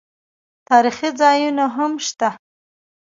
[0.69, 2.29] تاریخي ځایونه هم شته.